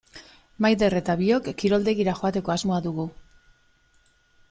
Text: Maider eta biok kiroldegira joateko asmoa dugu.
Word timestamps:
Maider 0.65 0.95
eta 0.99 1.15
biok 1.19 1.51
kiroldegira 1.63 2.17
joateko 2.23 2.57
asmoa 2.57 2.83
dugu. 2.87 3.11